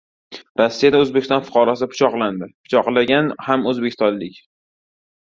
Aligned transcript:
Rossiyada 0.59 1.01
O‘zbekiston 1.01 1.43
fuqarosi 1.49 1.87
pichoqlandi. 1.91 2.47
Pichoqlagan 2.69 3.29
ham 3.49 3.67
o‘zbekistonlik 3.73 4.41